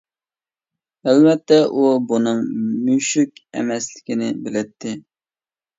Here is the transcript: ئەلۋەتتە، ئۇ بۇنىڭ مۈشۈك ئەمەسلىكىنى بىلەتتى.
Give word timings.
ئەلۋەتتە، 1.11 1.59
ئۇ 1.81 1.91
بۇنىڭ 2.13 2.41
مۈشۈك 2.89 3.39
ئەمەسلىكىنى 3.61 4.35
بىلەتتى. 4.49 5.01